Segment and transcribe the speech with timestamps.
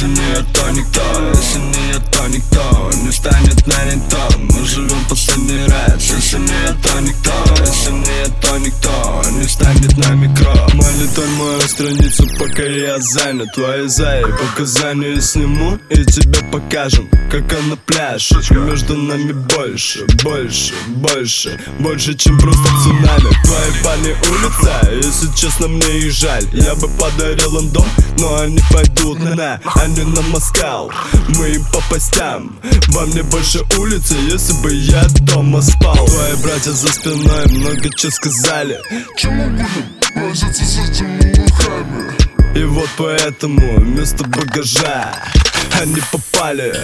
[0.00, 1.02] Если не я, то никто.
[1.34, 1.89] Если не
[10.74, 13.48] Молитвой мою страницу, пока я занят.
[13.54, 21.58] Твои заи показания сниму И тебе покажем, как она пляж Между нами больше, больше, больше
[21.78, 23.30] Больше, чем просто цунами.
[23.44, 26.44] Твои парни улица, если честно мне их жаль.
[26.52, 27.86] Я бы подарил им дом,
[28.18, 30.90] но они пойдут на Они на Москал,
[31.28, 32.58] мы им по постям.
[32.88, 36.06] Во мне больше улицы, если бы я дома спал.
[36.06, 38.80] Твои братья за спиной много чего сказали.
[39.16, 39.50] Чему?
[39.50, 42.14] будем возиться с этими лохами?
[42.54, 45.14] И вот поэтому вместо багажа
[45.80, 46.74] Они попали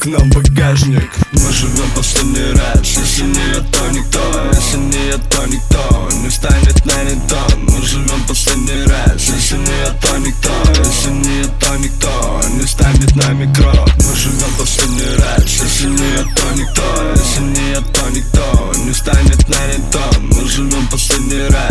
[0.00, 1.10] к нам в багажник.
[1.32, 4.20] Мы живем последний раз Если не я, то никто
[4.52, 6.92] Если не я, то никто Не станет на
[7.28, 12.42] то Мы живем последний раз Если не я, то никто Если не я, то никто
[12.58, 16.82] Не станет нами кровь Мы живем последний раз Если не я, то никто
[17.16, 19.56] Если не я, то никто Не станет на
[19.90, 21.65] то Мы живем последний раз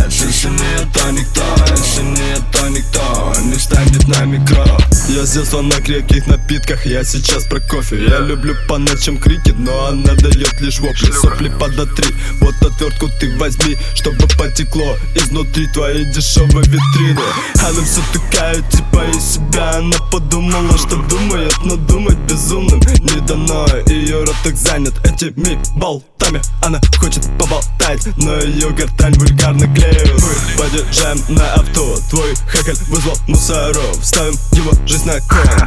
[5.36, 8.06] детства на крепких напитках Я сейчас про кофе.
[8.08, 11.12] Я люблю по ночам крики Но она дает лишь вопли.
[11.12, 12.08] Сопли под три
[12.40, 17.20] Вот отвертку ты возьми Чтобы потекло изнутри твоей дешевой витрины.
[17.56, 19.76] Она все такая типа из себя.
[19.76, 23.68] Она подумала, что думает Но думать безумным не дано.
[23.88, 26.42] Ее рот так занят этими болтами.
[26.62, 33.18] Она хочет поболтать Но ее гортань вульгарно клеют Мы подъезжаем на авто Твой хакель вызвал
[33.28, 33.98] мусоров.
[34.02, 35.25] Ставим его жизнь на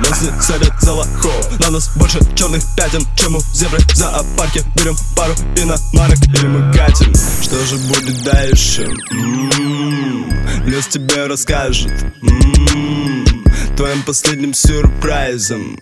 [0.08, 4.62] Нас не садят за лохов На нас больше черных пятен Чем у зебры в зоопарке
[4.76, 8.88] Берем пару иномарок и мы катим Что же будет дальше?
[9.10, 10.66] М-м-м.
[10.66, 13.44] Лес тебе расскажет М-м-м.
[13.76, 15.78] Твоим последним сюрпризом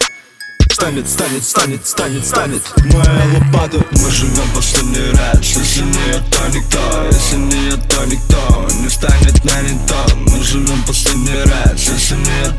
[0.71, 2.63] Станет, станет, станет, станет, станет
[2.93, 8.05] Моя лопата Мы живем последний раз Если не я, то никто Если не я, то
[8.05, 9.53] никто Не станет на
[9.89, 12.51] то Мы живем последний раз Если не я,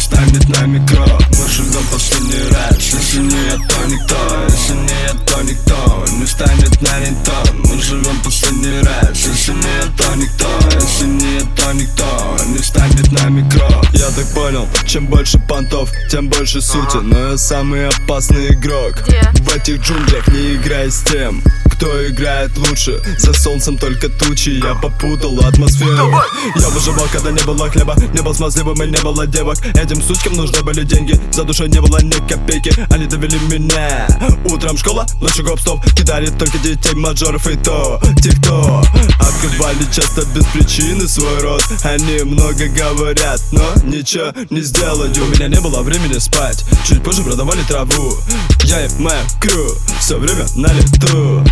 [0.00, 4.16] Не станет нами кровь Мы живем последний раз Если не я, то никто
[4.48, 9.58] Если не я, то никто Не станет на то Мы живем последний раз Если не
[9.60, 10.48] я, то никто
[10.80, 15.90] Если не я, то никто Не станет нами кровь Я так понял, чем больше понтов,
[16.10, 16.96] тем больше сути.
[17.02, 19.04] Но я самый опасный игрок?
[19.34, 21.42] В этих джунглях не играй с тем
[21.80, 23.00] кто играет лучше?
[23.16, 26.12] За солнцем только тучи, я попутал атмосферу.
[26.54, 29.56] Я выживал, когда не было хлеба Не был смазливым и не было девок.
[29.74, 31.18] Этим сучкам нужны были деньги.
[31.32, 32.74] За душой не было ни копейки.
[32.92, 34.06] Они довели меня.
[34.44, 37.98] Утром школа, ночью гоп-стоп Кидали только детей мажоров и то.
[38.22, 38.82] Те, кто
[39.18, 41.64] открывали часто без причины свой рот.
[41.82, 45.16] Они много говорят, но ничего не сделают.
[45.16, 46.62] У меня не было времени спать.
[46.86, 48.18] Чуть позже продавали траву.
[48.64, 51.42] Я и моя крю Все время на лету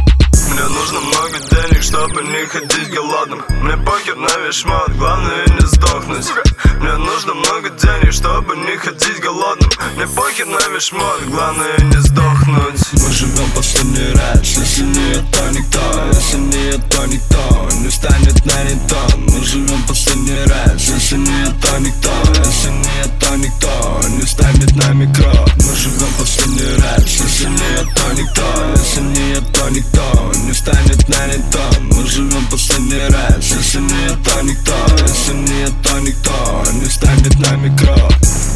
[0.51, 3.43] мне нужно много денег, чтобы не ходить голодным.
[3.63, 6.27] Мне похер на весь шмот, главное не сдохнуть.
[6.81, 9.71] Мне нужно много денег, чтобы не ходить голодным.
[9.97, 12.81] Мне похер на весь шмот, главное не сдохнуть.
[12.93, 15.81] Мы живем последний раз, если не то никто
[16.13, 21.45] Если не то никто, не встанет на не то Мы живем последний раз, если не
[21.61, 22.11] то никто
[22.45, 25.47] Если не то никто, не встанет на микро.
[25.57, 28.43] Мы живем последний раз, если не то никто
[28.77, 29.98] Если не то никто
[32.09, 33.37] живем последний раз.
[33.39, 38.48] Если не это никто, если не это никто Не ставит нами кровь.